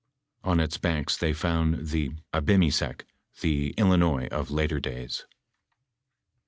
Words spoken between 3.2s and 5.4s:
the Ilinois of later days.